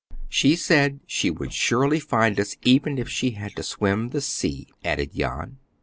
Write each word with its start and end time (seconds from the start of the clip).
"She 0.29 0.55
said 0.55 1.01
she 1.05 1.29
would 1.29 1.53
surely 1.53 1.99
find 1.99 2.39
us 2.39 2.57
even 2.63 2.97
if 2.97 3.07
she 3.07 3.33
had 3.37 3.55
to 3.55 3.61
swim 3.61 4.09
the 4.09 4.19
sea," 4.21 4.65
added 4.83 5.13
Jan. 5.13 5.59